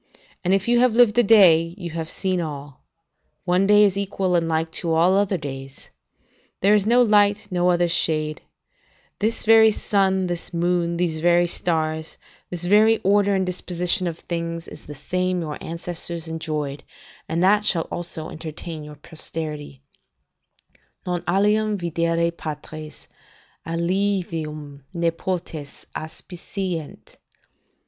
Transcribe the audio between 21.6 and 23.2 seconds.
videre patres,